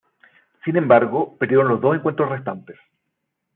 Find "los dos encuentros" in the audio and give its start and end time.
1.67-2.27